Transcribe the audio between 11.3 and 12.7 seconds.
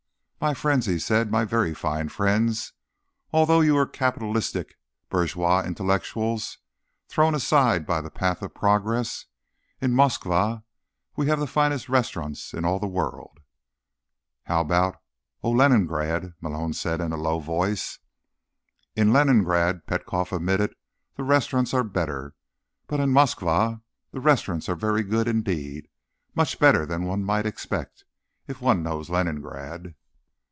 the finest restaurants in